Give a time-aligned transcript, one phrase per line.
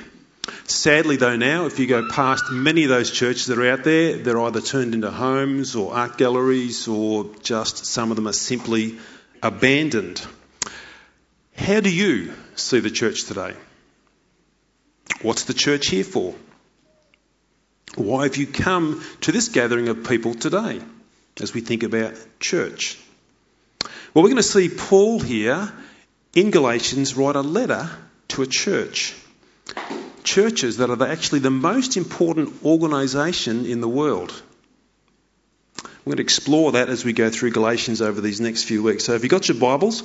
[0.65, 4.17] Sadly, though, now, if you go past many of those churches that are out there,
[4.17, 8.99] they're either turned into homes or art galleries, or just some of them are simply
[9.43, 10.25] abandoned.
[11.55, 13.55] How do you see the church today?
[15.21, 16.35] What's the church here for?
[17.95, 20.81] Why have you come to this gathering of people today
[21.39, 22.97] as we think about church?
[24.13, 25.71] Well, we're going to see Paul here
[26.33, 27.89] in Galatians write a letter
[28.29, 29.15] to a church.
[30.23, 34.31] Churches that are actually the most important organisation in the world.
[36.03, 39.03] We're going to explore that as we go through Galatians over these next few weeks.
[39.03, 40.01] So if you've got your Bibles,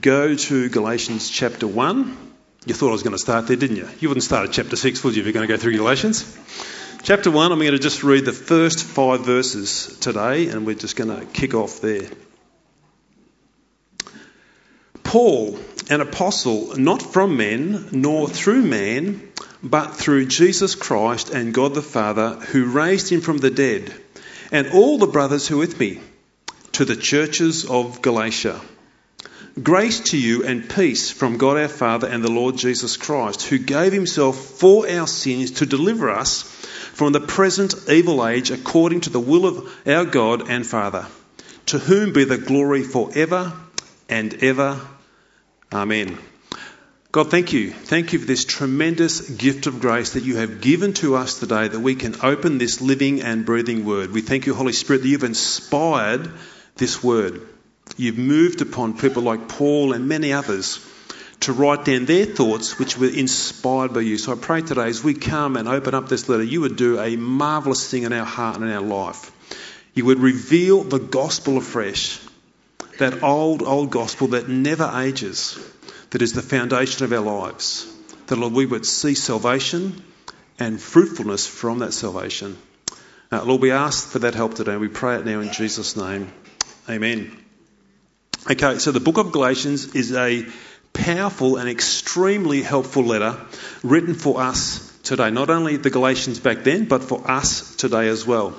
[0.00, 2.29] go to Galatians chapter 1.
[2.66, 3.88] You thought I was going to start there, didn't you?
[4.00, 6.38] You wouldn't start at chapter 6, would you, if you're going to go through Galatians?
[7.02, 10.94] Chapter 1, I'm going to just read the first five verses today, and we're just
[10.94, 12.10] going to kick off there.
[15.02, 19.26] Paul, an apostle, not from men, nor through man,
[19.62, 23.90] but through Jesus Christ and God the Father, who raised him from the dead,
[24.52, 25.98] and all the brothers who are with me,
[26.72, 28.60] to the churches of Galatia.
[29.62, 33.58] Grace to you and peace from God our Father and the Lord Jesus Christ, who
[33.58, 36.42] gave himself for our sins to deliver us
[36.92, 41.04] from the present evil age according to the will of our God and Father,
[41.66, 43.52] to whom be the glory forever
[44.08, 44.80] and ever.
[45.72, 46.16] Amen.
[47.10, 47.72] God, thank you.
[47.72, 51.66] Thank you for this tremendous gift of grace that you have given to us today
[51.66, 54.12] that we can open this living and breathing word.
[54.12, 56.30] We thank you, Holy Spirit, that you've inspired
[56.76, 57.49] this word.
[57.96, 60.86] You've moved upon people like Paul and many others
[61.40, 64.18] to write down their thoughts which were inspired by you.
[64.18, 67.00] So I pray today as we come and open up this letter, you would do
[67.00, 69.32] a marvellous thing in our heart and in our life.
[69.94, 72.20] You would reveal the gospel afresh,
[72.98, 75.58] that old, old gospel that never ages,
[76.10, 77.90] that is the foundation of our lives.
[78.26, 80.02] That, Lord, we would see salvation
[80.58, 82.56] and fruitfulness from that salvation.
[83.32, 84.76] Uh, Lord, we ask for that help today.
[84.76, 86.32] We pray it now in Jesus' name.
[86.88, 87.36] Amen.
[88.48, 90.46] Okay, so the book of Galatians is a
[90.94, 93.36] powerful and extremely helpful letter
[93.82, 95.30] written for us today.
[95.30, 98.54] Not only the Galatians back then, but for us today as well.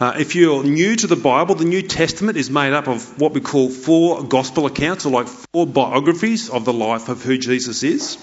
[0.00, 3.32] Uh, if you're new to the Bible, the New Testament is made up of what
[3.32, 7.84] we call four gospel accounts, or like four biographies of the life of who Jesus
[7.84, 8.18] is.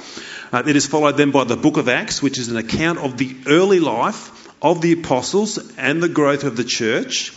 [0.52, 3.18] Uh, it is followed then by the book of Acts, which is an account of
[3.18, 7.34] the early life of the apostles and the growth of the church.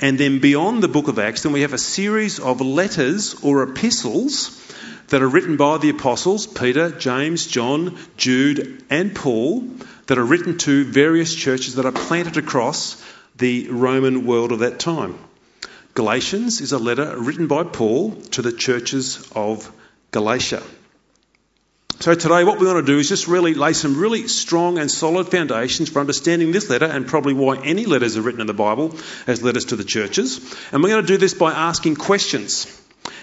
[0.00, 3.64] And then beyond the book of Acts, then we have a series of letters or
[3.64, 4.54] epistles
[5.08, 9.66] that are written by the apostles, Peter, James, John, Jude, and Paul,
[10.06, 13.02] that are written to various churches that are planted across
[13.36, 15.18] the Roman world of that time.
[15.94, 19.72] Galatians is a letter written by Paul to the churches of
[20.12, 20.62] Galatia.
[22.00, 24.88] So today what we want to do is just really lay some really strong and
[24.88, 28.54] solid foundations for understanding this letter and probably why any letters are written in the
[28.54, 28.94] Bible
[29.26, 30.38] as letters to the churches.
[30.70, 32.66] And we're going to do this by asking questions.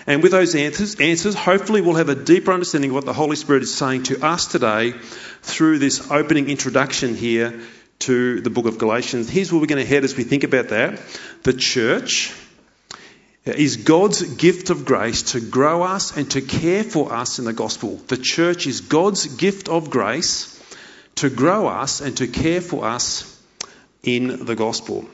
[0.06, 3.38] And with those answers, answers, hopefully we'll have a deeper understanding of what the Holy
[3.38, 4.92] Spirit is saying to us today
[5.42, 7.62] through this opening introduction here
[8.00, 9.30] to the book of Galatians.
[9.30, 11.00] Here's where we're going to head as we think about that.
[11.44, 12.34] The church
[13.54, 17.54] is God's gift of grace to grow us and to care for us in the
[17.54, 17.98] gospel.
[18.08, 20.52] The church is God's gift of grace
[21.16, 23.32] to grow us and to care for us
[24.04, 25.08] in the gospel.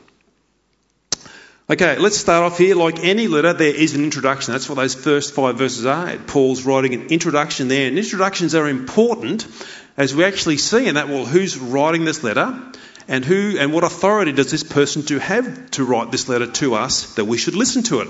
[1.69, 2.75] Okay, let's start off here.
[2.75, 4.51] Like any letter, there is an introduction.
[4.54, 6.18] That's what those first five verses are.
[6.18, 7.88] Paul's writing an introduction there.
[7.88, 9.48] And introductions are important
[9.95, 12.62] as we actually see in that, well, who's writing this letter?
[13.07, 16.75] And who and what authority does this person to have to write this letter to
[16.75, 18.07] us that we should listen to it?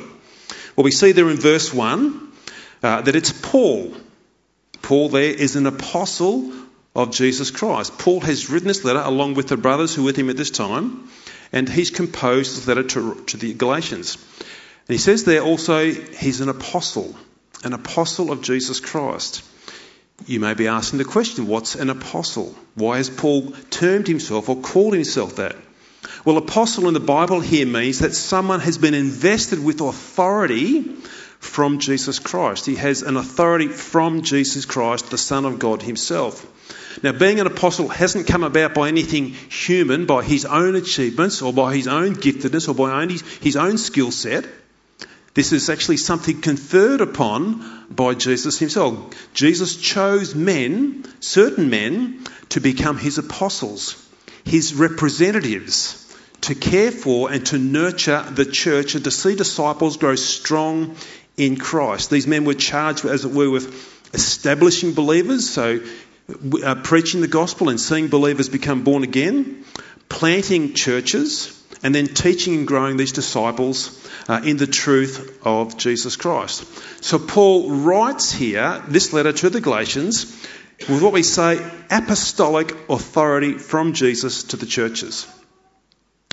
[0.75, 2.31] Well, we see there in verse 1
[2.83, 3.93] uh, that it's Paul.
[4.81, 6.53] Paul there is an apostle
[6.95, 7.97] of Jesus Christ.
[7.97, 10.51] Paul has written this letter along with the brothers who were with him at this
[10.51, 11.09] time,
[11.51, 14.17] and he's composed this letter to, to the Galatians.
[14.87, 17.15] And he says there also he's an apostle,
[17.63, 19.43] an apostle of Jesus Christ.
[20.25, 22.55] You may be asking the question, what's an apostle?
[22.75, 25.55] Why has Paul termed himself or called himself that?
[26.25, 30.83] Well, apostle in the Bible here means that someone has been invested with authority
[31.39, 32.67] from Jesus Christ.
[32.67, 36.45] He has an authority from Jesus Christ, the Son of God Himself.
[37.01, 41.53] Now, being an apostle hasn't come about by anything human, by his own achievements or
[41.53, 43.05] by his own giftedness or by
[43.41, 44.45] his own skill set.
[45.33, 49.15] This is actually something conferred upon by Jesus himself.
[49.33, 53.95] Jesus chose men, certain men, to become his apostles,
[54.43, 55.97] his representatives,
[56.41, 60.97] to care for and to nurture the church and to see disciples grow strong
[61.37, 62.09] in Christ.
[62.09, 65.79] These men were charged, as it were, with establishing believers, so
[66.63, 69.63] uh, preaching the gospel and seeing believers become born again,
[70.09, 76.15] planting churches, and then teaching and growing these disciples uh, in the truth of Jesus
[76.15, 76.65] Christ.
[77.03, 80.25] So Paul writes here this letter to the Galatians
[80.89, 81.59] with what we say
[81.89, 85.27] apostolic authority from Jesus to the churches.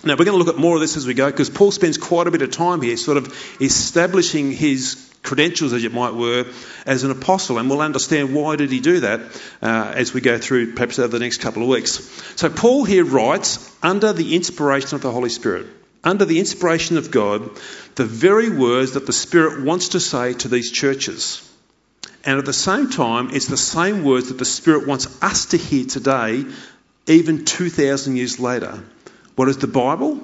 [0.04, 1.98] Now, we're going to look at more of this as we go because Paul spends
[1.98, 6.46] quite a bit of time here sort of establishing his credentials, as it might were,
[6.86, 7.58] as an apostle.
[7.58, 9.20] And we'll understand why did he do that
[9.60, 11.98] uh, as we go through perhaps over the next couple of weeks.
[12.36, 15.66] So Paul here writes under the inspiration of the Holy Spirit,
[16.04, 17.50] under the inspiration of God,
[17.96, 21.44] the very words that the Spirit wants to say to these churches.
[22.24, 25.56] And at the same time, it's the same words that the Spirit wants us to
[25.56, 26.44] hear today,
[27.06, 28.82] even 2,000 years later.
[29.34, 30.20] What is the Bible?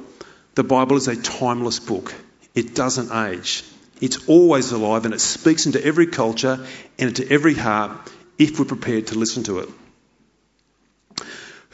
[0.55, 2.15] The Bible is a timeless book.
[2.55, 3.65] It doesn't age.
[4.00, 6.67] It's always alive and it speaks into every culture
[6.99, 9.69] and into every heart if we're prepared to listen to it.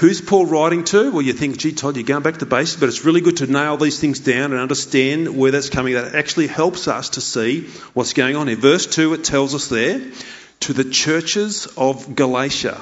[0.00, 1.12] Who's Paul writing to?
[1.12, 3.46] Well, you think, gee, Todd, you're going back to basics, but it's really good to
[3.46, 5.92] nail these things down and understand where that's coming.
[5.92, 8.56] That actually helps us to see what's going on here.
[8.56, 10.00] Verse 2, it tells us there,
[10.60, 12.80] to the churches of Galatia.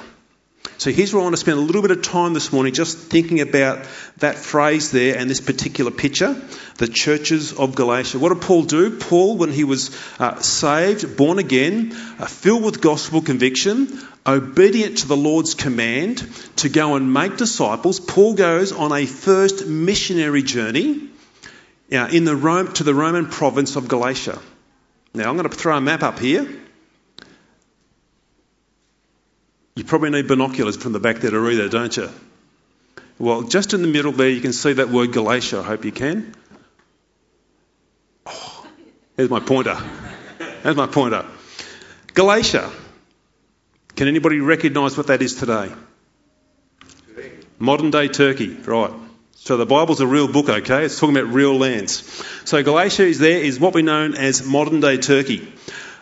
[0.76, 2.96] So here's where I want to spend a little bit of time this morning just
[2.96, 3.84] thinking about
[4.18, 6.40] that phrase there and this particular picture,
[6.76, 8.20] the churches of Galatia.
[8.20, 8.96] What did Paul do?
[8.96, 13.88] Paul, when he was uh, saved, born again, uh, filled with gospel conviction,
[14.26, 16.18] obedient to the Lord's command
[16.56, 21.08] to go and make disciples, Paul goes on a first missionary journey
[21.92, 24.38] uh, in the Rome, to the Roman province of Galatia.
[25.14, 26.48] Now I'm going to throw a map up here.
[29.74, 32.10] You probably need binoculars from the back there to read that, don't you?
[33.18, 35.60] Well, just in the middle there, you can see that word Galatia.
[35.60, 36.34] I hope you can.
[38.26, 38.66] Oh,
[39.16, 39.76] there's my pointer.
[40.62, 41.24] There's my pointer.
[42.14, 42.70] Galatia.
[43.98, 45.72] Can anybody recognise what that is today?
[47.58, 48.92] Modern day Turkey, right.
[49.34, 50.84] So the Bible's a real book, okay?
[50.84, 52.04] It's talking about real lands.
[52.44, 55.52] So Galatia is there, is what we know as modern day Turkey.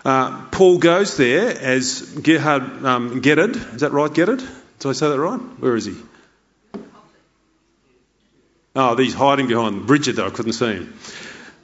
[0.04, 3.56] Uh, Paul goes there as Gerhard um, Gerard.
[3.56, 4.40] Is that right, Gerard?
[4.40, 5.40] Did I say that right?
[5.58, 5.96] Where is he?
[8.74, 10.26] Oh, he's hiding behind Bridget, though.
[10.26, 10.98] I couldn't see him.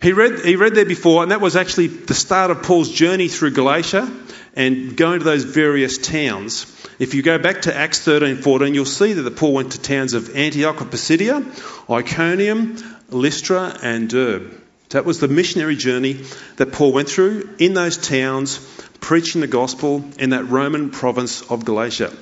[0.01, 3.29] He read, he read there before, and that was actually the start of Paul's journey
[3.29, 4.11] through Galatia
[4.55, 6.67] and going to those various towns.
[6.99, 10.15] If you go back to Acts 13 14, you'll see that Paul went to towns
[10.15, 11.43] of Antioch of Pisidia,
[11.89, 12.77] Iconium,
[13.09, 14.59] Lystra, and Derbe.
[14.91, 16.25] That was the missionary journey
[16.57, 18.59] that Paul went through in those towns,
[19.01, 22.13] preaching the gospel in that Roman province of Galatia.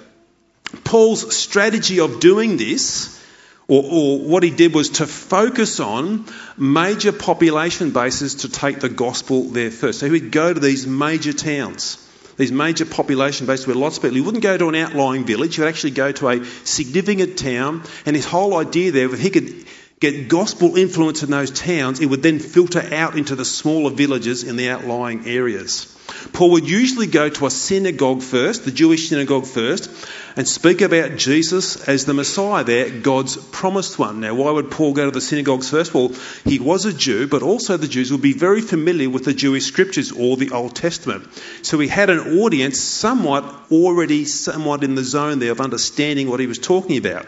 [0.85, 3.21] Paul's strategy of doing this,
[3.67, 8.89] or, or, what he did, was to focus on major population bases to take the
[8.89, 9.99] gospel there first.
[9.99, 11.97] So he would go to these major towns,
[12.37, 14.17] these major population bases where lots of people.
[14.17, 15.57] He wouldn't go to an outlying village.
[15.57, 19.31] He would actually go to a significant town, and his whole idea there, if he
[19.31, 19.67] could
[20.01, 24.45] get gospel influence in those towns, it would then filter out into the smaller villages
[24.45, 25.95] in the outlying areas.
[26.33, 29.91] Paul would usually go to a synagogue first, the Jewish synagogue first,
[30.37, 34.21] and speak about Jesus as the Messiah there, God's promised one.
[34.21, 35.93] Now, why would Paul go to the synagogues first?
[35.95, 36.13] Well,
[36.45, 39.67] he was a Jew, but also the Jews would be very familiar with the Jewish
[39.67, 41.29] scriptures or the Old Testament.
[41.63, 46.41] So he had an audience somewhat already, somewhat in the zone there of understanding what
[46.41, 47.27] he was talking about.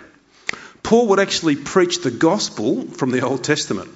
[0.93, 3.91] Paul would actually preach the gospel from the Old Testament.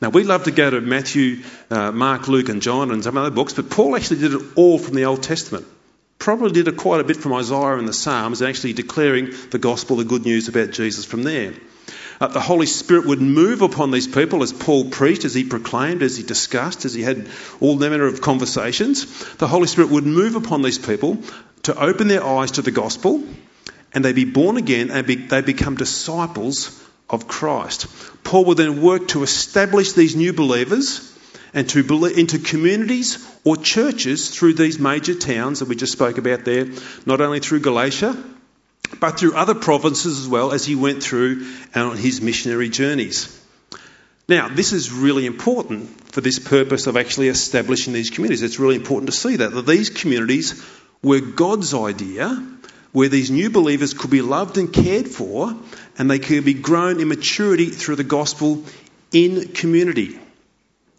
[0.00, 3.32] Now, we love to go to Matthew, uh, Mark, Luke, and John and some other
[3.32, 5.66] books, but Paul actually did it all from the Old Testament.
[6.20, 9.96] Probably did it quite a bit from Isaiah and the Psalms, actually declaring the gospel,
[9.96, 11.52] the good news about Jesus from there.
[12.20, 16.04] Uh, the Holy Spirit would move upon these people as Paul preached, as he proclaimed,
[16.04, 17.26] as he discussed, as he had
[17.58, 19.34] all manner of conversations.
[19.38, 21.18] The Holy Spirit would move upon these people
[21.64, 23.24] to open their eyes to the gospel,
[23.92, 27.86] and they be born again and be, they become disciples of Christ.
[28.24, 31.12] Paul would then work to establish these new believers
[31.54, 36.44] and to into communities or churches through these major towns that we just spoke about
[36.44, 36.66] there,
[37.06, 38.16] not only through Galatia,
[39.00, 43.42] but through other provinces as well as he went through on his missionary journeys.
[44.28, 48.42] Now, this is really important for this purpose of actually establishing these communities.
[48.42, 50.64] It's really important to see that, that these communities
[51.02, 52.44] were God's idea
[52.96, 55.54] where these new believers could be loved and cared for,
[55.98, 58.64] and they could be grown in maturity through the gospel
[59.12, 60.18] in community.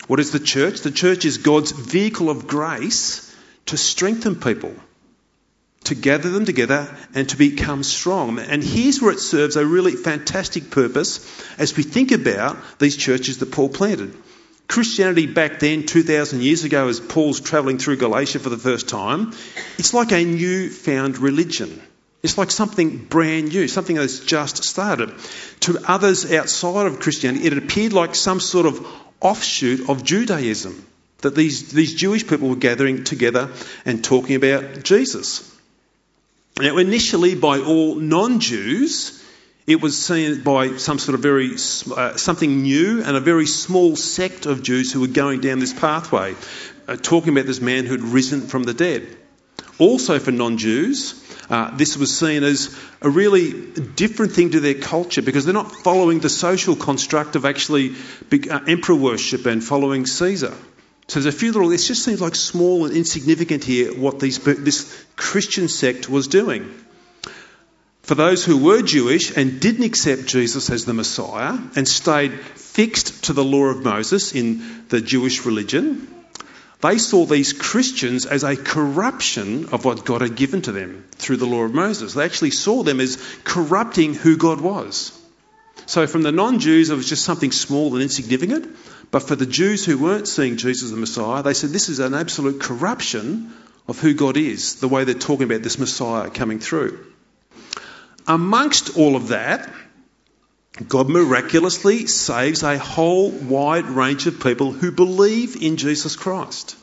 [0.05, 0.81] What is the church?
[0.81, 3.35] The church is God's vehicle of grace
[3.65, 4.75] to strengthen people,
[5.85, 8.37] to gather them together, and to become strong.
[8.37, 11.27] And here's where it serves a really fantastic purpose
[11.57, 14.13] as we think about these churches that Paul planted.
[14.67, 19.33] Christianity back then, 2,000 years ago, as Paul's travelling through Galatia for the first time,
[19.77, 21.81] it's like a new found religion.
[22.21, 25.13] It's like something brand new, something that's just started.
[25.61, 28.85] To others outside of Christianity, it appeared like some sort of
[29.21, 30.85] offshoot of Judaism.
[31.19, 33.51] That these, these Jewish people were gathering together
[33.85, 35.49] and talking about Jesus.
[36.59, 39.16] Now, initially, by all non Jews,
[39.67, 43.97] it was seen by some sort of very uh, something new and a very small
[43.97, 46.35] sect of Jews who were going down this pathway,
[46.87, 49.05] uh, talking about this man who had risen from the dead.
[49.77, 55.21] Also, for non-Jews, uh, this was seen as a really different thing to their culture
[55.21, 57.93] because they're not following the social construct of actually
[58.49, 60.53] uh, emperor worship and following Caesar.
[61.09, 61.71] So there's a few little.
[61.71, 66.73] It just seems like small and insignificant here what these, this Christian sect was doing.
[68.07, 73.25] For those who were Jewish and didn't accept Jesus as the Messiah and stayed fixed
[73.25, 76.07] to the law of Moses in the Jewish religion,
[76.79, 81.35] they saw these Christians as a corruption of what God had given to them through
[81.35, 82.13] the law of Moses.
[82.13, 85.11] They actually saw them as corrupting who God was.
[85.85, 88.73] So, from the non Jews, it was just something small and insignificant.
[89.11, 91.99] But for the Jews who weren't seeing Jesus as the Messiah, they said this is
[91.99, 93.53] an absolute corruption
[93.85, 97.05] of who God is, the way they're talking about this Messiah coming through.
[98.27, 99.69] Amongst all of that,
[100.87, 106.75] God miraculously saves a whole wide range of people who believe in Jesus Christ.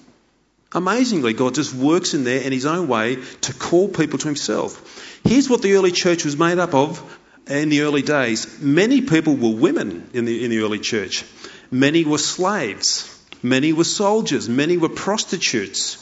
[0.72, 5.20] Amazingly, God just works in there in His own way to call people to Himself.
[5.22, 8.60] Here's what the early church was made up of in the early days.
[8.60, 11.24] Many people were women in the, in the early church.
[11.70, 13.10] Many were slaves.
[13.42, 14.48] Many were soldiers.
[14.48, 16.00] Many were prostitutes.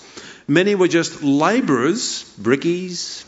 [0.49, 3.25] Many were just labourers, brickies,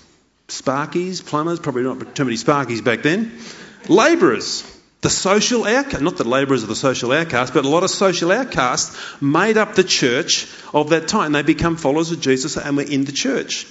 [0.49, 3.39] sparkies, plumbers, probably not too many sparkies back then,
[3.89, 4.71] labourers.
[5.01, 8.33] The social outcast, not the labourers are the social outcasts, but a lot of social
[8.33, 11.33] outcasts made up the church of that time.
[11.33, 13.67] They become followers of Jesus and were in the church.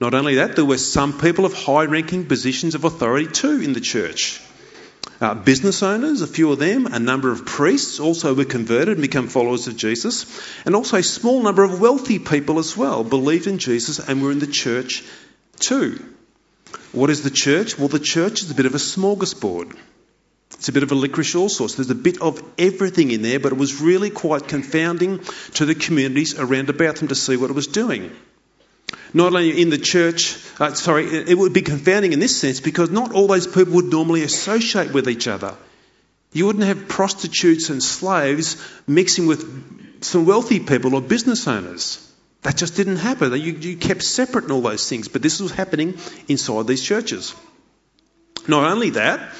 [0.00, 3.74] Not only that, there were some people of high ranking positions of authority too in
[3.74, 4.40] the church.
[5.20, 9.02] Uh, business owners, a few of them, a number of priests also were converted and
[9.02, 10.24] become followers of Jesus,
[10.64, 14.32] and also a small number of wealthy people as well believed in Jesus and were
[14.32, 15.04] in the church
[15.60, 16.02] Two,
[16.92, 17.78] what is the church?
[17.78, 19.76] Well, the church is a bit of a smorgasbord.
[20.54, 21.76] It's a bit of a licorice all sorts.
[21.76, 25.20] There's a bit of everything in there, but it was really quite confounding
[25.54, 28.10] to the communities around about them to see what it was doing.
[29.12, 32.90] Not only in the church, uh, sorry, it would be confounding in this sense because
[32.90, 35.56] not all those people would normally associate with each other.
[36.32, 42.09] You wouldn't have prostitutes and slaves mixing with some wealthy people or business owners.
[42.42, 43.32] That just didn't happen.
[43.32, 47.34] You, you kept separate in all those things, but this was happening inside these churches.
[48.48, 49.34] Not only that,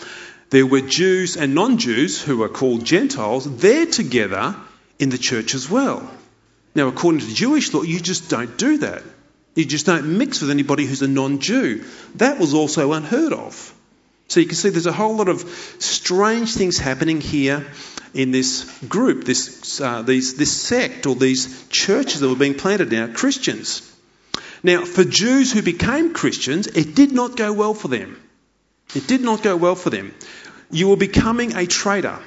[0.50, 4.54] there were Jews and non Jews who were called Gentiles, they're together
[4.98, 6.10] in the church as well.
[6.74, 9.02] Now, according to Jewish law, you just don't do that.
[9.54, 11.84] You just don't mix with anybody who's a non Jew.
[12.16, 13.74] That was also unheard of.
[14.30, 15.40] So you can see there's a whole lot of
[15.80, 17.66] strange things happening here
[18.14, 22.92] in this group, this, uh, these, this sect or these churches that were being planted
[22.92, 23.82] now, Christians.
[24.62, 28.22] Now, for Jews who became Christians, it did not go well for them.
[28.94, 30.14] It did not go well for them.
[30.70, 32.20] You were becoming a traitor.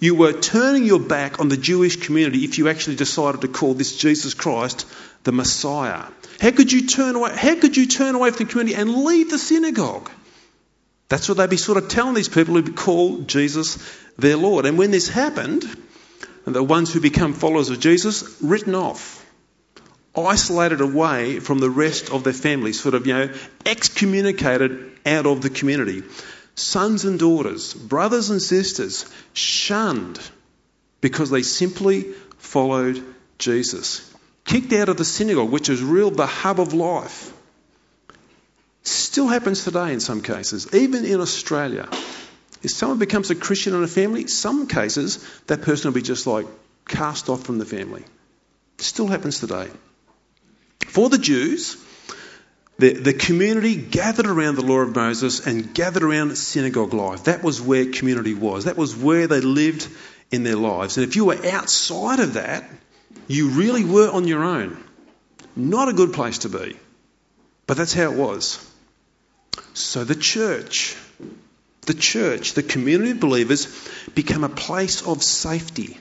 [0.00, 3.74] You were turning your back on the Jewish community if you actually decided to call
[3.74, 4.86] this Jesus Christ
[5.24, 6.04] the Messiah.
[6.40, 7.36] How could you turn away?
[7.36, 10.10] How could you turn away from the community and leave the synagogue?
[11.08, 13.78] That's what they'd be sort of telling these people who call Jesus
[14.18, 14.66] their Lord.
[14.66, 15.64] And when this happened,
[16.44, 19.24] the ones who become followers of Jesus written off,
[20.16, 23.34] isolated away from the rest of their family, sort of, you know,
[23.64, 26.02] excommunicated out of the community.
[26.54, 30.18] Sons and daughters, brothers and sisters, shunned
[31.00, 32.02] because they simply
[32.38, 33.04] followed
[33.38, 34.12] Jesus.
[34.44, 37.32] Kicked out of the synagogue, which is real the hub of life.
[38.86, 41.88] Still happens today in some cases, even in Australia.
[42.62, 46.24] If someone becomes a Christian in a family, some cases that person will be just
[46.24, 46.46] like
[46.86, 48.04] cast off from the family.
[48.78, 49.68] Still happens today.
[50.86, 51.76] For the Jews,
[52.78, 57.24] the, the community gathered around the law of Moses and gathered around synagogue life.
[57.24, 58.66] That was where community was.
[58.66, 59.88] That was where they lived
[60.30, 60.96] in their lives.
[60.96, 62.70] And if you were outside of that,
[63.26, 64.76] you really were on your own.
[65.56, 66.76] Not a good place to be.
[67.66, 68.64] But that's how it was.
[69.74, 70.96] So the church,
[71.82, 73.66] the church, the community of believers
[74.14, 75.98] became a place of safety.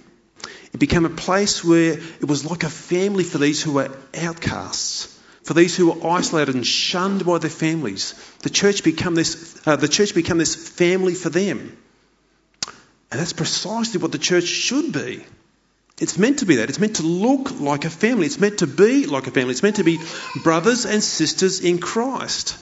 [0.74, 5.18] It became a place where it was like a family for these who were outcasts,
[5.44, 8.14] for these who were isolated and shunned by their families.
[8.42, 11.78] The church became this, uh, the church became this family for them.
[13.12, 15.24] And that's precisely what the church should be.
[16.02, 16.68] It's meant to be that.
[16.68, 18.26] It's meant to look like a family.
[18.26, 19.52] It's meant to be like a family.
[19.52, 20.00] It's meant to be
[20.44, 22.58] brothers and sisters in Christ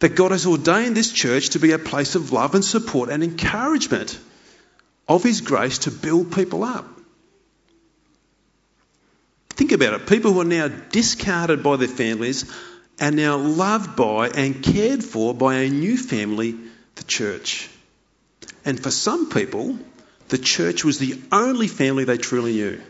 [0.00, 3.22] that God has ordained this church to be a place of love and support and
[3.22, 4.18] encouragement
[5.08, 6.86] of His grace to build people up.
[9.50, 10.06] Think about it.
[10.08, 12.52] People who are now discarded by their families
[13.00, 16.56] are now loved by and cared for by a new family,
[16.96, 17.70] the church.
[18.64, 19.78] And for some people,
[20.28, 22.80] the church was the only family they truly knew.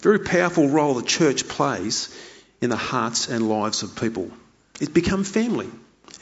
[0.00, 2.16] Very powerful role the church plays
[2.60, 4.30] in the hearts and lives of people.
[4.80, 5.70] It's become family,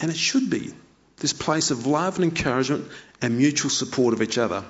[0.01, 0.73] and it should be
[1.21, 2.89] this place of love and encouragement
[3.23, 4.65] and mutual support of each other.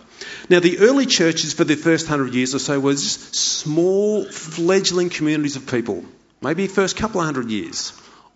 [0.48, 5.10] Now, the early churches for the first hundred years or so were just small, fledgling
[5.10, 6.04] communities of people,
[6.42, 7.92] maybe the first couple of hundred years.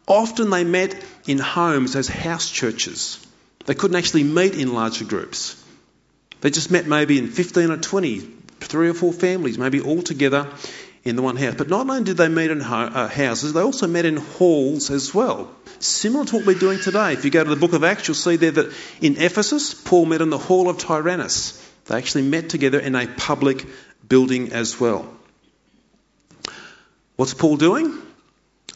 [0.06, 0.94] Often they met
[1.26, 3.24] in homes as house churches.
[3.66, 5.60] They couldn't actually meet in larger groups.
[6.42, 8.18] They just met maybe in 15 or 20,
[8.60, 10.48] three or four families, maybe all together
[11.04, 11.54] in the one house.
[11.54, 15.14] But not only did they meet in uh, houses, they also met in halls as
[15.14, 15.50] well.
[15.78, 17.12] Similar to what we're doing today.
[17.12, 20.06] If you go to the book of Acts, you'll see there that in Ephesus, Paul
[20.06, 21.60] met in the hall of Tyrannus.
[21.86, 23.66] They actually met together in a public
[24.08, 25.06] building as well.
[27.16, 28.00] What's Paul doing?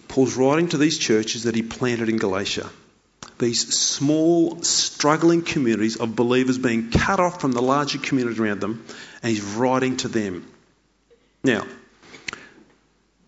[0.07, 2.69] Paul's writing to these churches that he planted in Galatia.
[3.39, 8.85] These small, struggling communities of believers being cut off from the larger community around them,
[9.23, 10.47] and he's writing to them.
[11.45, 11.65] Now,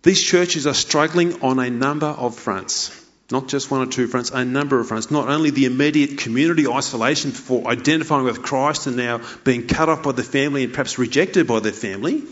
[0.02, 2.96] these churches are struggling on a number of fronts.
[3.30, 5.10] Not just one or two fronts, a number of fronts.
[5.10, 10.02] Not only the immediate community isolation for identifying with Christ and now being cut off
[10.02, 12.24] by the family and perhaps rejected by their family,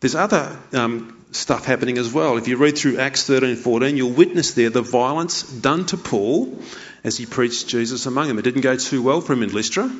[0.00, 2.38] there's other um, stuff happening as well.
[2.38, 5.98] If you read through Acts 13 and 14, you'll witness there the violence done to
[5.98, 6.58] Paul
[7.04, 8.38] as he preached Jesus among them.
[8.38, 9.90] It didn't go too well for him in Lystra.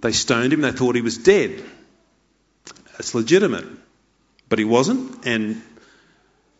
[0.00, 1.64] They stoned him, they thought he was dead.
[2.92, 3.66] That's legitimate.
[4.48, 5.62] But he wasn't, and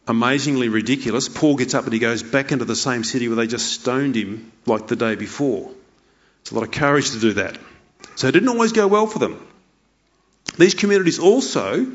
[0.09, 3.47] amazingly ridiculous, Paul gets up and he goes back into the same city where they
[3.47, 5.71] just stoned him like the day before.
[6.41, 7.59] It's a lot of courage to do that.
[8.15, 9.47] So it didn't always go well for them.
[10.59, 11.87] These communities also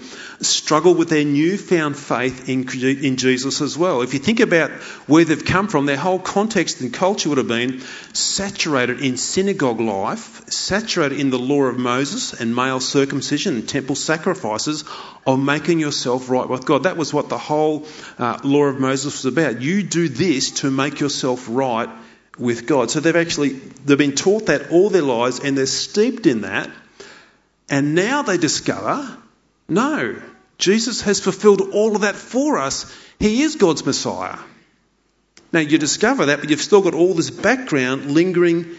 [0.41, 2.67] struggle with their newfound faith in,
[3.03, 4.01] in Jesus as well.
[4.01, 4.71] If you think about
[5.07, 7.81] where they've come from, their whole context and culture would have been
[8.13, 13.95] saturated in synagogue life, saturated in the law of Moses and male circumcision and temple
[13.95, 14.83] sacrifices
[15.25, 16.83] of making yourself right with God.
[16.83, 17.87] That was what the whole
[18.19, 19.61] uh, law of Moses was about.
[19.61, 21.89] You do this to make yourself right
[22.37, 22.91] with God.
[22.91, 26.69] So they've actually they've been taught that all their lives and they're steeped in that
[27.71, 29.17] and now they discover
[29.67, 30.21] no,
[30.57, 32.93] Jesus has fulfilled all of that for us.
[33.19, 34.37] He is God's Messiah.
[35.53, 38.75] Now you discover that, but you've still got all this background lingering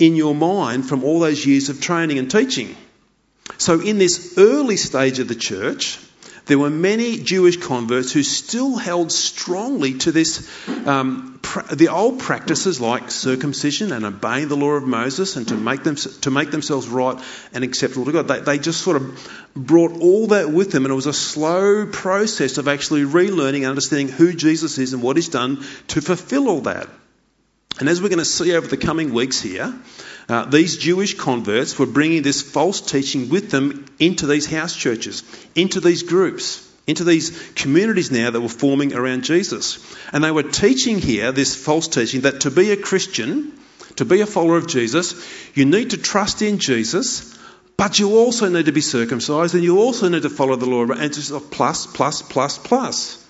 [0.00, 2.76] in your mind from all those years of training and teaching.
[3.56, 5.98] So, in this early stage of the church,
[6.46, 10.48] there were many Jewish converts who still held strongly to this,
[10.86, 11.40] um,
[11.72, 15.96] the old practices like circumcision and obeying the law of Moses and to make, them,
[15.96, 17.18] to make themselves right
[17.52, 18.28] and acceptable to God.
[18.28, 21.86] They, they just sort of brought all that with them, and it was a slow
[21.86, 26.48] process of actually relearning and understanding who Jesus is and what he's done to fulfill
[26.48, 26.88] all that.
[27.78, 29.74] And as we're going to see over the coming weeks here,
[30.28, 35.22] uh, these Jewish converts were bringing this false teaching with them into these house churches,
[35.54, 39.78] into these groups, into these communities now that were forming around Jesus.
[40.12, 43.52] And they were teaching here this false teaching that to be a Christian,
[43.96, 45.14] to be a follower of Jesus,
[45.54, 47.36] you need to trust in Jesus,
[47.76, 50.86] but you also need to be circumcised and you also need to follow the law.
[50.86, 53.22] And just plus, plus, plus, plus.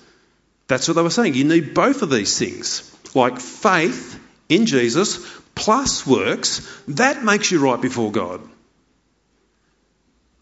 [0.69, 1.35] That's what they were saying.
[1.35, 7.59] You need both of these things, like faith in Jesus plus works, that makes you
[7.59, 8.41] right before God.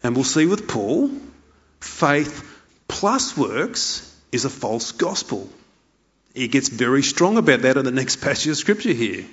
[0.03, 1.09] And we'll see with Paul,
[1.79, 2.47] faith
[2.87, 5.49] plus works is a false gospel.
[6.35, 9.25] He gets very strong about that in the next passage of scripture here.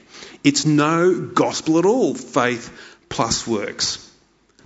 [0.45, 2.73] It's no gospel at all, faith
[3.09, 4.09] plus works.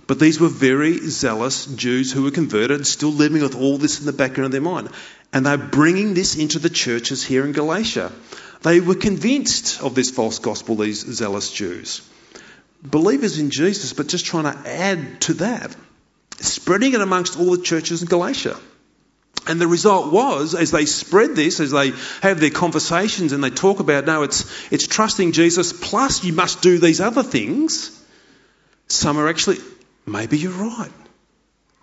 [0.05, 4.05] But these were very zealous Jews who were converted, still living with all this in
[4.05, 4.89] the background of their mind.
[5.33, 8.13] And they're bringing this into the churches here in Galatia.
[8.61, 12.01] They were convinced of this false gospel, these zealous Jews.
[12.83, 15.75] Believers in Jesus, but just trying to add to that,
[16.39, 18.57] spreading it amongst all the churches in Galatia.
[19.47, 21.91] And the result was, as they spread this, as they
[22.21, 26.61] have their conversations and they talk about, no, it's, it's trusting Jesus, plus you must
[26.61, 27.97] do these other things,
[28.87, 29.57] some are actually,
[30.05, 30.91] maybe you're right.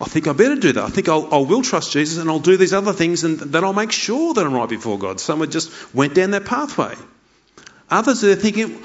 [0.04, 0.84] I think I better do that.
[0.84, 3.64] I think I'll, I will trust Jesus and I'll do these other things and then
[3.64, 5.18] I'll make sure that I'm right before God.
[5.18, 6.94] Some have just went down that pathway.
[7.90, 8.84] Others are thinking,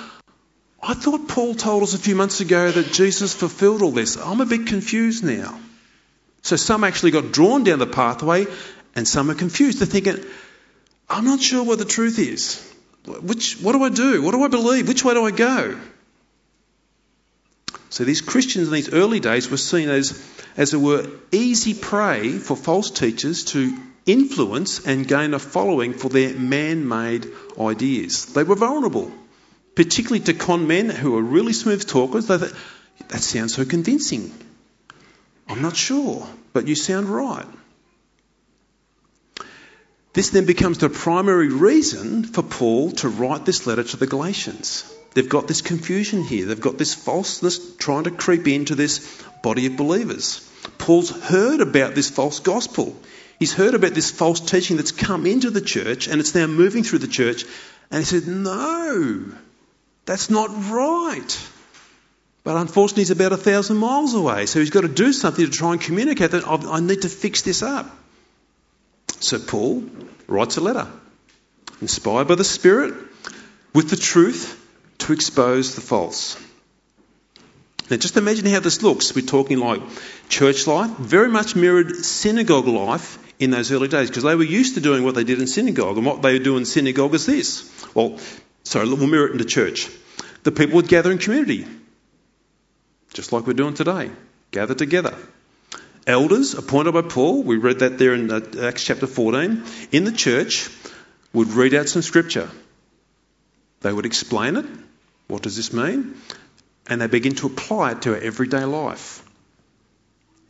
[0.82, 4.16] I thought Paul told us a few months ago that Jesus fulfilled all this.
[4.16, 5.60] I'm a bit confused now.
[6.42, 8.46] So some actually got drawn down the pathway
[8.96, 9.80] and some are confused.
[9.80, 10.24] They're thinking,
[11.10, 12.66] I'm not sure what the truth is.
[13.06, 14.22] Which, what do I do?
[14.22, 14.88] What do I believe?
[14.88, 15.78] Which way do I go?
[17.90, 20.24] So these Christians in these early days were seen as,
[20.56, 26.10] as it were, easy prey for false teachers to influence and gain a following for
[26.10, 27.28] their man made
[27.60, 28.28] ideas.
[28.28, 29.12] They were vulnerable,
[29.76, 32.28] particularly to con men who were really smooth talkers.
[32.28, 32.54] They thought,
[33.10, 34.32] that sounds so convincing.
[35.48, 37.46] I'm not sure, but you sound right.
[40.14, 44.92] This then becomes the primary reason for Paul to write this letter to the Galatians.
[45.14, 46.46] They've got this confusion here.
[46.46, 50.48] They've got this falseness trying to creep into this body of believers.
[50.78, 52.96] Paul's heard about this false gospel.
[53.40, 56.84] He's heard about this false teaching that's come into the church and it's now moving
[56.84, 57.46] through the church.
[57.90, 59.32] And he said, No,
[60.06, 61.50] that's not right.
[62.44, 64.46] But unfortunately, he's about a thousand miles away.
[64.46, 67.42] So he's got to do something to try and communicate that I need to fix
[67.42, 67.96] this up.
[69.20, 69.84] So Paul
[70.28, 70.88] writes a letter,
[71.82, 72.94] inspired by the Spirit,
[73.74, 74.59] with the truth
[75.10, 76.38] to expose the false.
[77.90, 79.16] Now, just imagine how this looks.
[79.16, 79.82] We're talking like
[80.30, 84.76] church life, very much mirrored synagogue life in those early days because they were used
[84.76, 85.98] to doing what they did in synagogue.
[85.98, 87.68] And what they do in synagogue is this.
[87.96, 88.20] Well,
[88.64, 89.90] sorry, we'll mirror it into church.
[90.44, 91.66] The people would gather in community,
[93.14, 94.12] just like we're doing today,
[94.52, 95.18] gather together.
[96.06, 100.12] Elders appointed by Paul, we read that there in uh, Acts chapter 14, in the
[100.12, 100.70] church
[101.34, 102.50] would read out some scripture.
[103.82, 104.66] They would explain it,
[105.30, 106.16] what does this mean?
[106.88, 109.24] And they begin to apply it to our everyday life,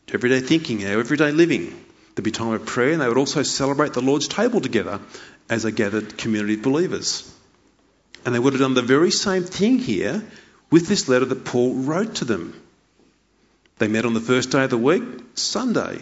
[0.08, 1.86] to everyday thinking, our everyday living.
[2.16, 5.02] There'd be time of prayer, and they would also celebrate the Lord's table together
[5.50, 7.30] as a gathered community of believers.
[8.26, 10.24] And they would have done the very same thing here
[10.72, 12.60] with this letter that Paul wrote to them.
[13.80, 15.04] They met on the first day of the week,
[15.36, 16.02] Sunday.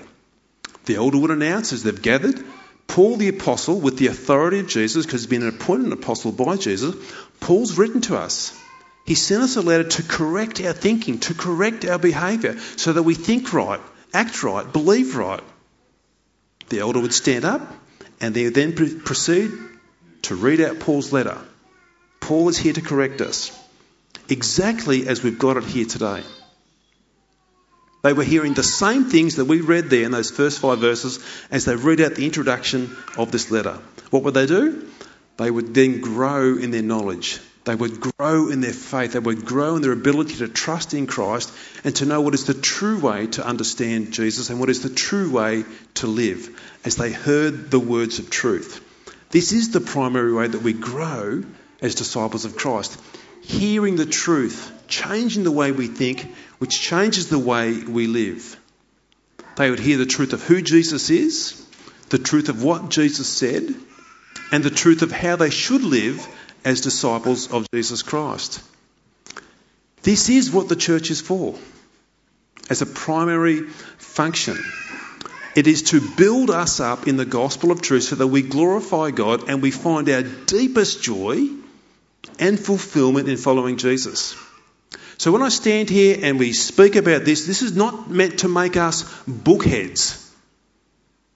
[0.85, 2.43] The elder would announce as they've gathered,
[2.87, 6.57] Paul the apostle, with the authority of Jesus, because he's been appointed an apostle by
[6.57, 6.95] Jesus,
[7.39, 8.59] Paul's written to us.
[9.07, 13.03] He sent us a letter to correct our thinking, to correct our behaviour, so that
[13.03, 13.79] we think right,
[14.13, 15.41] act right, believe right.
[16.67, 17.61] The elder would stand up
[18.19, 19.51] and they then proceed
[20.23, 21.37] to read out Paul's letter.
[22.19, 23.57] Paul is here to correct us,
[24.27, 26.21] exactly as we've got it here today.
[28.03, 31.23] They were hearing the same things that we read there in those first five verses
[31.49, 33.79] as they read out the introduction of this letter.
[34.09, 34.89] What would they do?
[35.37, 37.39] They would then grow in their knowledge.
[37.67, 39.11] They would grow in their faith.
[39.11, 41.51] They would grow in their ability to trust in Christ
[41.83, 44.89] and to know what is the true way to understand Jesus and what is the
[44.89, 46.49] true way to live
[46.85, 48.81] as they heard the words of truth.
[49.31, 51.43] This is the primary way that we grow
[51.81, 52.97] as disciples of Christ.
[53.41, 56.21] Hearing the truth, changing the way we think,
[56.59, 58.57] which changes the way we live.
[59.57, 61.67] They would hear the truth of who Jesus is,
[62.07, 63.75] the truth of what Jesus said,
[64.53, 66.25] and the truth of how they should live
[66.67, 68.61] as disciples of Jesus Christ.
[70.03, 71.55] This is what the church is for
[72.69, 74.57] as a primary function.
[75.55, 79.11] It is to build us up in the gospel of truth so that we glorify
[79.11, 81.47] God and we find our deepest joy
[82.37, 84.35] and fulfillment in following Jesus.
[85.17, 88.49] So when I stand here and we speak about this, this is not meant to
[88.49, 90.21] make us bookheads.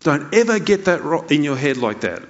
[0.02, 2.22] Don't ever get that in your head like that.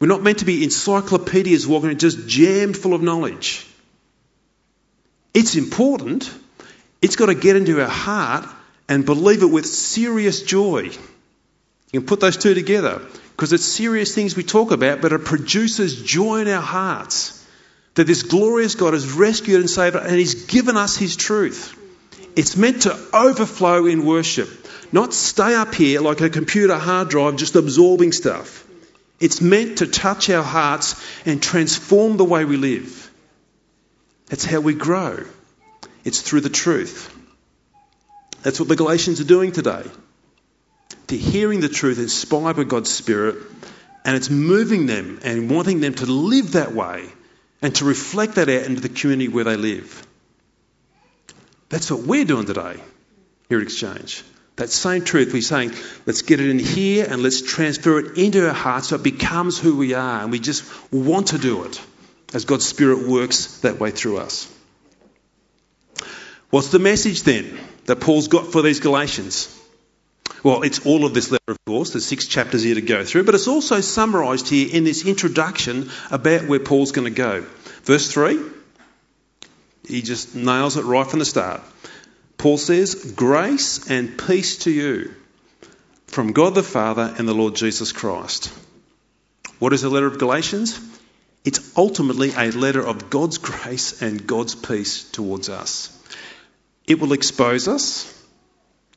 [0.00, 3.66] We're not meant to be encyclopedias walking just jammed full of knowledge.
[5.34, 6.30] It's important.
[7.02, 8.46] It's got to get into our heart
[8.88, 10.90] and believe it with serious joy.
[11.92, 15.24] You can put those two together because it's serious things we talk about, but it
[15.24, 17.34] produces joy in our hearts
[17.94, 21.74] that this glorious God has rescued and saved and He's given us His truth.
[22.36, 24.48] It's meant to overflow in worship,
[24.92, 28.67] not stay up here like a computer hard drive just absorbing stuff.
[29.20, 33.10] It's meant to touch our hearts and transform the way we live.
[34.26, 35.24] That's how we grow.
[36.04, 37.14] It's through the truth.
[38.42, 39.82] That's what the Galatians are doing today.
[41.08, 43.36] They're hearing the truth inspired by God's Spirit,
[44.04, 47.08] and it's moving them and wanting them to live that way
[47.60, 50.06] and to reflect that out into the community where they live.
[51.70, 52.80] That's what we're doing today
[53.48, 54.22] here at Exchange.
[54.58, 55.72] That same truth, we're saying,
[56.04, 59.56] let's get it in here and let's transfer it into our hearts so it becomes
[59.56, 61.80] who we are and we just want to do it
[62.34, 64.52] as God's Spirit works that way through us.
[66.50, 69.54] What's the message then that Paul's got for these Galatians?
[70.42, 71.92] Well, it's all of this letter, of course.
[71.92, 75.88] There's six chapters here to go through, but it's also summarised here in this introduction
[76.10, 77.46] about where Paul's going to go.
[77.84, 78.40] Verse 3,
[79.86, 81.60] he just nails it right from the start.
[82.38, 85.12] Paul says, Grace and peace to you
[86.06, 88.52] from God the Father and the Lord Jesus Christ.
[89.58, 90.80] What is the letter of Galatians?
[91.44, 95.94] It's ultimately a letter of God's grace and God's peace towards us.
[96.86, 98.14] It will expose us,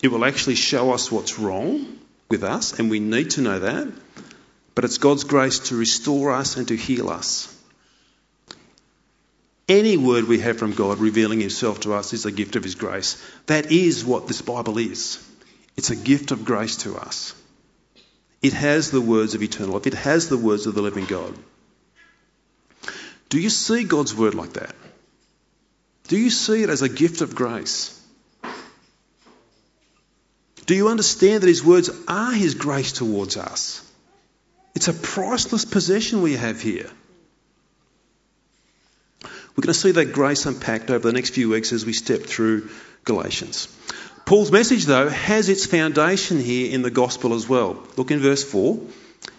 [0.01, 1.99] it will actually show us what's wrong
[2.30, 3.91] with us, and we need to know that.
[4.73, 7.51] But it's God's grace to restore us and to heal us.
[9.71, 12.75] Any word we have from God revealing Himself to us is a gift of His
[12.75, 13.15] grace.
[13.45, 15.25] That is what this Bible is.
[15.77, 17.34] It's a gift of grace to us.
[18.41, 21.34] It has the words of eternal life, it has the words of the living God.
[23.29, 24.75] Do you see God's word like that?
[26.10, 27.97] Do you see it as a gift of grace?
[30.65, 33.89] Do you understand that His words are His grace towards us?
[34.75, 36.91] It's a priceless possession we have here.
[39.62, 42.21] We're going to see that grace unpacked over the next few weeks as we step
[42.21, 42.71] through
[43.06, 43.67] Galatians.
[44.26, 47.78] Paul's message, though, has its foundation here in the gospel as well.
[47.95, 48.80] Look in verse 4.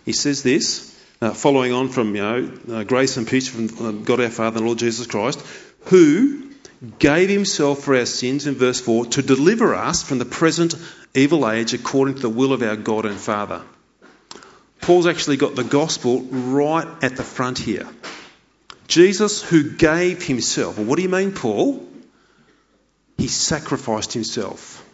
[0.05, 3.91] He says this, uh, following on from, you know, uh, grace and peace from uh,
[3.91, 5.45] God our Father and Lord Jesus Christ,
[5.87, 6.53] who
[7.01, 10.77] gave himself for our sins, in verse 4, to deliver us from the present
[11.15, 13.63] evil age according to the will of our God and Father.
[14.81, 17.89] Paul's actually got the gospel right at the front here.
[18.93, 20.77] Jesus, who gave himself.
[20.77, 21.83] Well, what do you mean, Paul?
[23.17, 24.87] He sacrificed himself.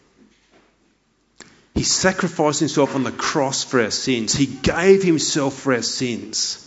[1.74, 4.34] He sacrificed himself on the cross for our sins.
[4.34, 6.64] He gave himself for our sins.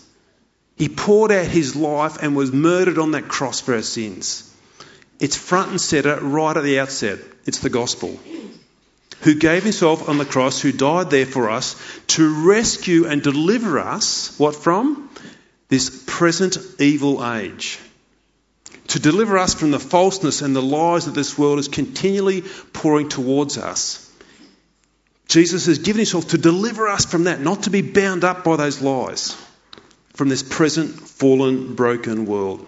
[0.76, 4.54] He poured out his life and was murdered on that cross for our sins.
[5.22, 7.20] It's front and centre right at the outset.
[7.46, 8.20] It's the gospel.
[9.22, 13.80] Who gave himself on the cross, who died there for us to rescue and deliver
[13.80, 15.10] us, what from?
[15.72, 17.80] This present evil age,
[18.90, 22.42] to deliver us from the falseness and the lies that this world is continually
[22.74, 24.12] pouring towards us.
[25.30, 28.58] Jesus has given himself to deliver us from that, not to be bound up by
[28.58, 29.34] those lies,
[30.14, 32.68] from this present fallen, broken world.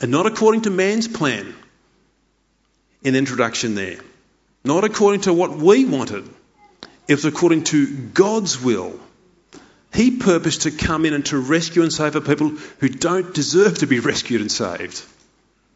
[0.00, 1.52] And not according to man's plan
[3.02, 3.98] in introduction there,
[4.62, 6.30] not according to what we wanted,
[7.08, 9.00] it was according to God's will
[9.92, 13.78] he purposed to come in and to rescue and save a people who don't deserve
[13.78, 15.02] to be rescued and saved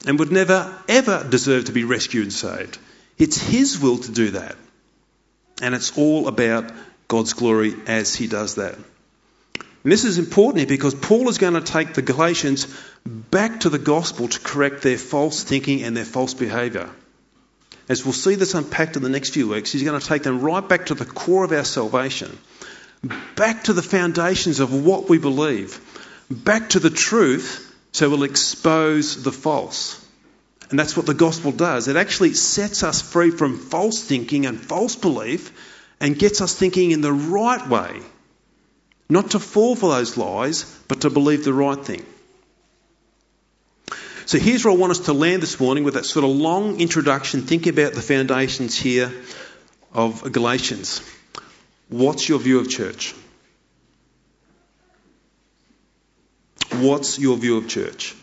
[0.06, 2.78] and would never, ever deserve to be rescued and saved.
[3.18, 4.56] It's His will to do that.
[5.62, 6.70] And it's all about
[7.08, 8.74] God's glory as He does that.
[8.74, 12.66] And this is important here because Paul is going to take the Galatians
[13.04, 16.88] back to the gospel to correct their false thinking and their false behaviour.
[17.88, 20.40] As we'll see this unpacked in the next few weeks, he's going to take them
[20.40, 22.38] right back to the core of our salvation
[23.36, 25.80] back to the foundations of what we believe,
[26.30, 30.04] back to the truth, so we'll expose the false.
[30.70, 31.88] And that's what the gospel does.
[31.88, 35.52] It actually sets us free from false thinking and false belief
[36.00, 38.00] and gets us thinking in the right way.
[39.08, 42.04] Not to fall for those lies, but to believe the right thing.
[44.26, 46.80] So here's where I want us to land this morning with that sort of long
[46.80, 49.12] introduction, Think about the foundations here
[49.92, 51.02] of Galatians.
[51.88, 53.14] What's your view of church?
[56.72, 58.14] What's your view of church?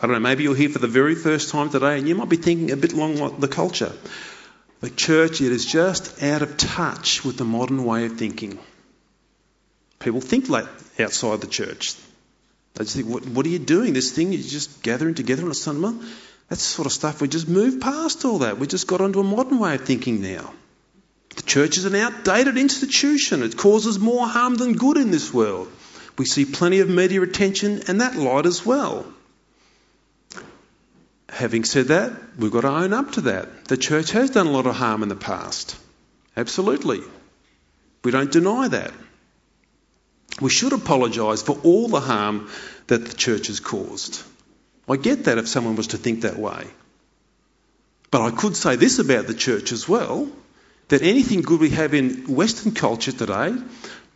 [0.00, 2.28] I don't know, maybe you're here for the very first time today and you might
[2.28, 3.92] be thinking a bit along the culture.
[4.80, 8.58] The church, it is just out of touch with the modern way of thinking.
[10.00, 10.66] People think like
[10.98, 11.94] outside the church.
[12.74, 13.92] They just think, what, what are you doing?
[13.92, 16.04] This thing, you're just gathering together on a Sunday.
[16.48, 18.58] That's the sort of stuff we just moved past all that.
[18.58, 20.52] We just got onto a modern way of thinking now.
[21.36, 23.42] The church is an outdated institution.
[23.42, 25.70] It causes more harm than good in this world.
[26.18, 29.06] We see plenty of media attention and that light as well.
[31.28, 33.64] Having said that, we've got to own up to that.
[33.64, 35.76] The church has done a lot of harm in the past.
[36.36, 37.00] Absolutely.
[38.04, 38.92] We don't deny that.
[40.40, 42.50] We should apologise for all the harm
[42.88, 44.22] that the church has caused.
[44.88, 46.66] I get that if someone was to think that way.
[48.10, 50.30] But I could say this about the church as well
[50.88, 53.54] that anything good we have in Western culture today,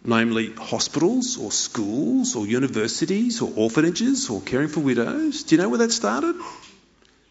[0.05, 5.69] namely hospitals or schools or universities or orphanages or caring for widows, do you know
[5.69, 6.37] where that started?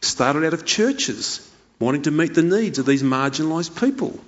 [0.01, 1.47] Started out of churches
[1.79, 4.19] wanting to meet the needs of these marginalised people.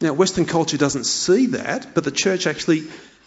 [0.00, 2.84] Now, Western culture doesn't see that, but the church actually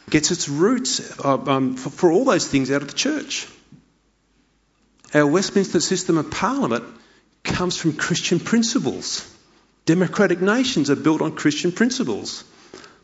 [0.10, 3.48] gets its roots uh, um, for, for all those things out of the church.
[5.14, 6.84] Our Westminster system of parliament
[7.44, 9.28] comes from Christian principles.
[9.86, 12.44] Democratic nations are built on Christian principles.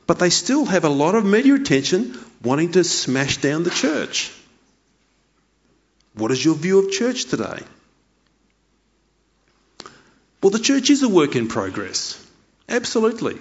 [0.07, 4.31] But they still have a lot of media attention wanting to smash down the church.
[6.13, 7.59] What is your view of church today?
[10.41, 12.23] Well, the church is a work in progress.
[12.69, 13.37] Absolutely.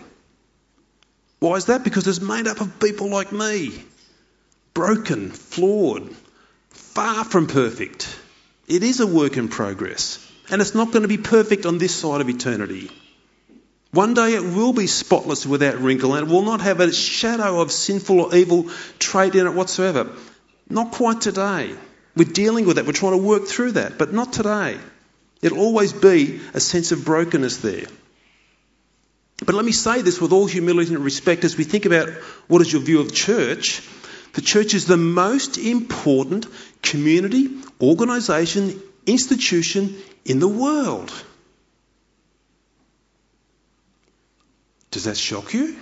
[1.39, 1.85] Why is that?
[1.85, 3.73] Because it's made up of people like me.
[4.73, 6.11] Broken, flawed,
[6.71, 8.09] far from perfect.
[8.67, 10.19] It is a work in progress.
[10.51, 12.91] And it's not going to be perfect on this side of eternity.
[13.95, 17.61] One day it will be spotless without wrinkle and it will not have a shadow
[17.61, 20.11] of sinful or evil trait in it whatsoever.
[20.69, 21.73] Not quite today.
[22.17, 22.87] We're dealing with that.
[22.87, 24.79] We're trying to work through that, but not today.
[25.43, 27.87] It'll always be a sense of brokenness there.
[29.45, 32.09] But let me say this with all humility and respect as we think about
[32.49, 33.81] what is your view of church.
[34.33, 36.49] The church is the most important
[36.83, 37.49] community,
[37.81, 41.13] organisation, institution in the world.
[44.95, 45.77] Does that shock you?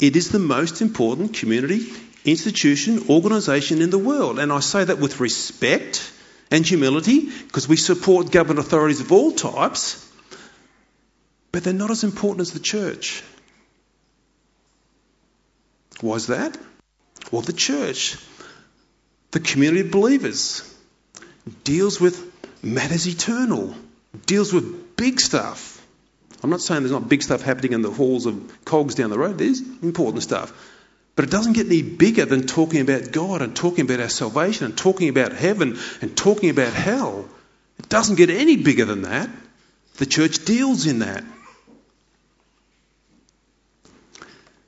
[0.00, 1.86] It is the most important community,
[2.24, 4.40] institution, organisation in the world.
[4.40, 6.12] And I say that with respect
[6.50, 10.04] and humility because we support government authorities of all types,
[11.52, 13.22] but they're not as important as the church.
[16.00, 16.58] Why is that?
[17.30, 18.16] Well, the church,
[19.30, 20.74] the community of believers,
[21.62, 22.18] deals with
[22.64, 23.76] matters eternal,
[24.26, 25.75] deals with big stuff.
[26.42, 29.18] I'm not saying there's not big stuff happening in the halls of cogs down the
[29.18, 30.52] road, there's important stuff.
[31.16, 34.66] But it doesn't get any bigger than talking about God and talking about our salvation
[34.66, 37.26] and talking about heaven and talking about hell.
[37.78, 39.30] It doesn't get any bigger than that.
[39.96, 41.24] The church deals in that.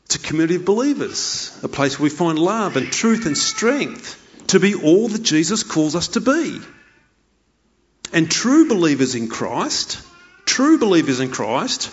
[0.06, 4.46] It's a community of believers, a place where we find love and truth and strength
[4.48, 6.60] to be all that Jesus calls us to be.
[8.14, 10.00] And true believers in Christ,
[10.48, 11.92] true believers in Christ,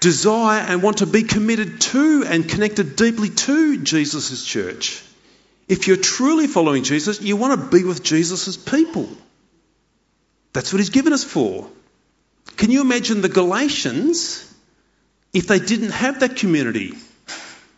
[0.00, 5.02] desire and want to be committed to and connected deeply to Jesus' church.
[5.68, 9.08] If you're truly following Jesus, you want to be with Jesus' people.
[10.52, 11.68] That's what he's given us for.
[12.56, 14.52] Can you imagine the Galatians
[15.32, 16.94] if they didn't have that community?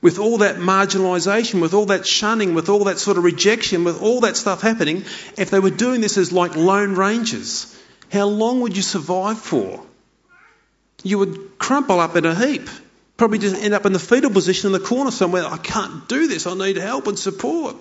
[0.00, 4.02] With all that marginalisation, with all that shunning, with all that sort of rejection, with
[4.02, 5.05] all that stuff happening,
[5.37, 7.78] if they were doing this as like lone rangers,
[8.12, 9.85] how long would you survive for?
[11.03, 12.68] you would crumple up in a heap.
[13.16, 15.44] Probably just end up in the fetal position in the corner somewhere.
[15.44, 16.46] I can't do this.
[16.46, 17.77] I need help and support.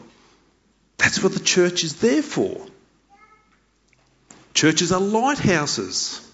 [0.98, 2.65] That's what the church is there for.
[4.54, 6.28] Churches are lighthouses.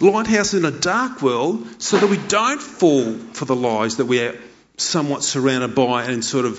[0.00, 4.20] Lighthouses in a dark world so that we don't fall for the lies that we
[4.20, 4.38] are
[4.76, 6.58] somewhat surrounded by and sort of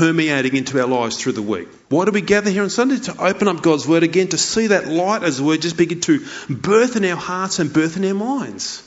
[0.00, 1.68] permeating into our lives through the week.
[1.90, 2.96] Why do we gather here on Sunday?
[3.00, 6.00] To open up God's Word again, to see that light as the Word just begin
[6.00, 8.82] to birth in our hearts and birth in our minds.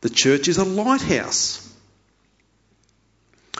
[0.00, 1.62] The church is a lighthouse.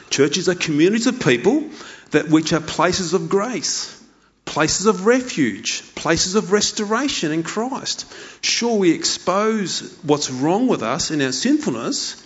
[0.08, 1.68] Churches are communities of people
[2.12, 4.02] that which are places of grace,
[4.46, 8.06] places of refuge, places of restoration in Christ.
[8.42, 12.25] Sure, we expose what's wrong with us in our sinfulness,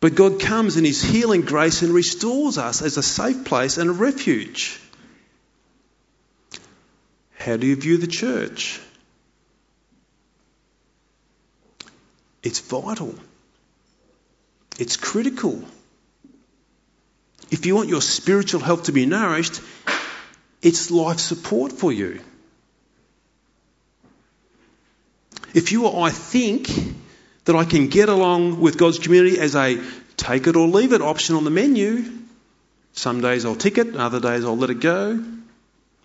[0.00, 3.90] but God comes in His healing grace and restores us as a safe place and
[3.90, 4.80] a refuge.
[7.36, 8.80] How do you view the church?
[12.42, 13.14] It's vital.
[14.78, 15.64] It's critical.
[17.50, 19.60] If you want your spiritual health to be nourished,
[20.62, 22.20] it's life support for you.
[25.54, 26.68] If you or I think
[27.48, 29.82] that I can get along with God's community as a
[30.18, 32.04] take it or leave it option on the menu,
[32.92, 35.24] some days I'll tick it, other days I'll let it go.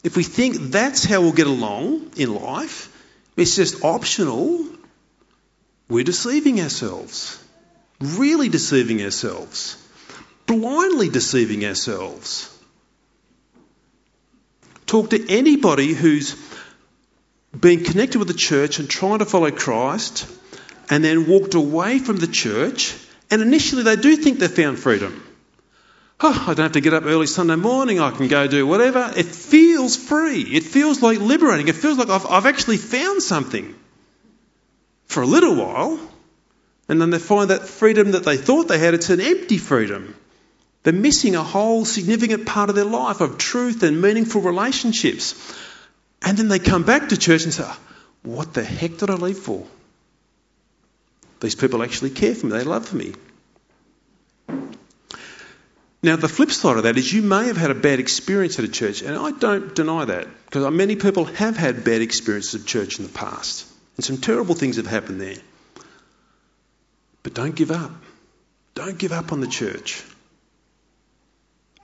[0.05, 2.87] If we think that's how we'll get along in life,
[3.35, 4.65] it's just optional,
[5.89, 7.43] we're deceiving ourselves.
[7.99, 9.75] Really deceiving ourselves.
[10.45, 12.57] Blindly deceiving ourselves.
[14.85, 16.41] Talk to anybody who's
[17.53, 20.25] been connected with the church and trying to follow Christ
[20.89, 22.95] and then walked away from the church,
[23.31, 25.23] and initially they do think they've found freedom.
[26.19, 29.11] Oh, I don't have to get up early Sunday morning, I can go do whatever.
[29.15, 30.41] It feels free.
[30.41, 31.67] It feels like liberating.
[31.67, 33.75] It feels like I've, I've actually found something
[35.05, 35.99] for a little while,
[36.87, 40.15] and then they find that freedom that they thought they had, it's an empty freedom.
[40.83, 45.35] They're missing a whole significant part of their life of truth and meaningful relationships.
[46.21, 47.69] And then they come back to church and say,
[48.21, 49.65] What the heck did I leave for?
[51.43, 53.13] These people actually care for me, they love me.
[56.01, 58.65] Now, the flip side of that is you may have had a bad experience at
[58.65, 62.65] a church, and I don't deny that, because many people have had bad experiences of
[62.65, 63.65] church in the past,
[63.97, 65.35] and some terrible things have happened there.
[67.23, 67.91] But don't give up.
[68.73, 70.01] Don't give up on the church.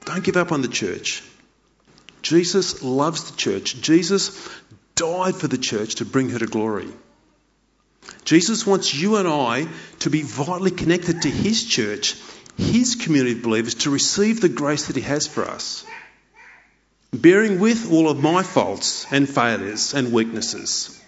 [0.05, 1.21] Don't give up on the church.
[2.21, 3.81] Jesus loves the church.
[3.81, 4.49] Jesus
[4.95, 6.87] died for the church to bring her to glory.
[8.29, 9.67] Jesus wants you and I
[10.01, 12.15] to be vitally connected to his church,
[12.59, 15.83] his community of believers, to receive the grace that he has for us.
[17.11, 21.03] Bearing with all of my faults and failures and weaknesses.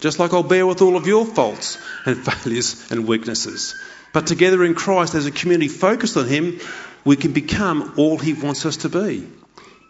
[0.00, 3.74] Just like I'll bear with all of your faults and failures and weaknesses.
[4.12, 6.60] But together in Christ, as a community focused on him,
[7.06, 9.26] we can become all He wants us to be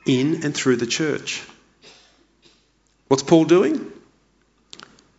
[0.07, 1.43] in and through the church.
[3.09, 3.91] What's Paul doing?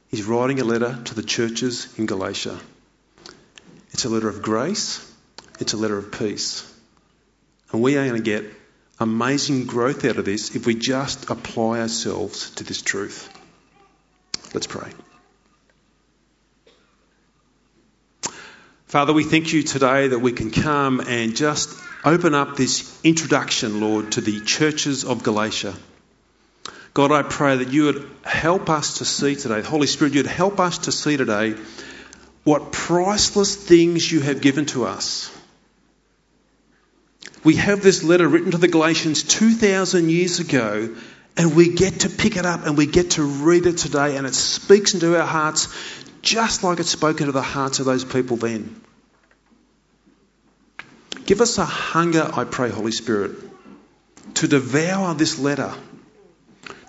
[0.09, 2.57] He's writing a letter to the churches in Galatia.
[3.91, 5.03] It's a letter of grace,
[5.59, 6.63] it's a letter of peace.
[7.71, 8.45] And we are going to get
[8.99, 13.29] amazing growth out of this if we just apply ourselves to this truth.
[14.53, 14.89] Let's pray.
[18.85, 23.81] Father, we thank you today that we can come and just open up this introduction,
[23.81, 25.73] Lord, to the churches of Galatia.
[26.97, 30.59] God, I pray that you would help us to see today, Holy Spirit, you'd help
[30.59, 31.53] us to see today
[32.43, 35.31] what priceless things you have given to us.
[37.43, 40.95] We have this letter written to the Galatians 2,000 years ago,
[41.37, 44.25] and we get to pick it up and we get to read it today, and
[44.25, 45.67] it speaks into our hearts
[46.23, 48.81] just like it spoke into the hearts of those people then.
[51.27, 53.35] Give us a hunger, I pray, Holy Spirit,
[54.33, 55.75] to devour this letter,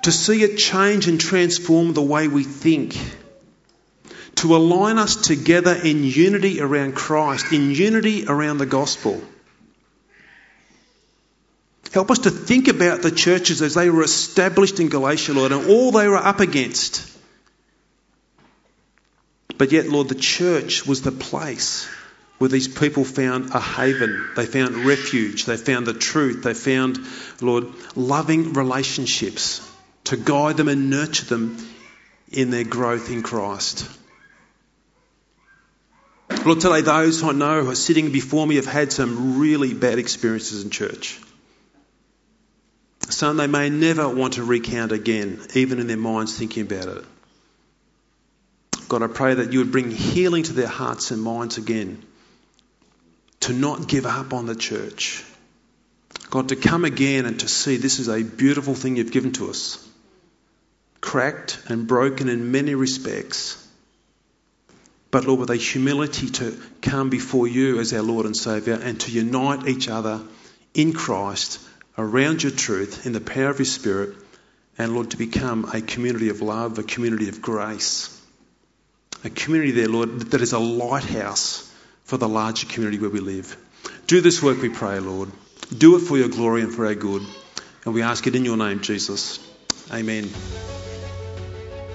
[0.03, 2.97] to see it change and transform the way we think,
[4.37, 9.21] to align us together in unity around Christ, in unity around the gospel.
[11.93, 15.69] Help us to think about the churches as they were established in Galatia, Lord, and
[15.69, 17.05] all they were up against.
[19.57, 21.89] But yet, Lord, the church was the place
[22.37, 24.31] where these people found a haven.
[24.37, 25.47] They found refuge.
[25.47, 26.45] They found the truth.
[26.45, 27.01] They found,
[27.41, 29.68] Lord, loving relationships
[30.09, 31.59] to guide them and nurture them
[32.33, 33.87] in their growth in Christ.
[36.47, 39.99] Lord, today those I know who are sitting before me have had some really bad
[39.99, 41.21] experiences in church.
[43.11, 47.05] Some they may never want to recount again, even in their minds thinking about it.
[48.89, 52.03] God, I pray that you would bring healing to their hearts and minds again,
[53.41, 55.23] to not give up on the church.
[56.31, 59.51] God, to come again and to see this is a beautiful thing you've given to
[59.51, 59.85] us,
[61.01, 63.65] cracked and broken in many respects.
[65.11, 69.01] But Lord, with a humility to come before you as our Lord and Saviour and
[69.01, 70.21] to unite each other
[70.75, 71.61] in Christ
[71.97, 74.15] around your truth in the power of your Spirit,
[74.77, 78.19] and Lord, to become a community of love, a community of grace
[79.25, 81.65] a community there, Lord, that is a lighthouse
[82.05, 83.57] for the larger community where we live.
[84.07, 85.31] Do this work, we pray, Lord.
[85.77, 87.23] Do it for your glory and for our good.
[87.85, 89.39] And we ask it in your name, Jesus.
[89.93, 90.31] Amen.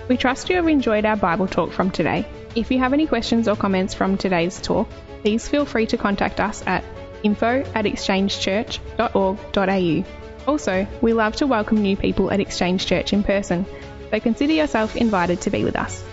[0.09, 2.25] We trust you have enjoyed our Bible talk from today.
[2.55, 4.89] If you have any questions or comments from today's talk,
[5.21, 6.83] please feel free to contact us at
[7.23, 10.03] info at exchangechurch.org.au.
[10.45, 13.65] Also, we love to welcome new people at Exchange Church in person,
[14.11, 16.03] so consider yourself invited to be with us.